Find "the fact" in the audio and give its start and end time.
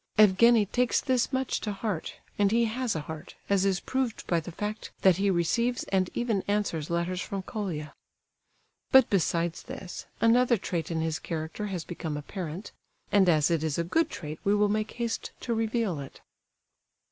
4.39-4.89